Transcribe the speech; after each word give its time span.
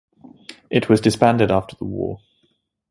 It 0.71 0.89
was 0.89 0.99
disbanded 0.99 1.51
after 1.51 1.75
the 1.75 1.85
war. 1.85 2.21